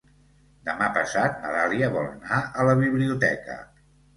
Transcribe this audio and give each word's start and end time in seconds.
Demà 0.69 0.87
passat 0.95 1.37
na 1.43 1.51
Dàlia 1.57 1.91
vol 1.99 2.09
anar 2.15 2.41
a 2.49 2.67
la 2.71 2.77
biblioteca. 2.83 3.63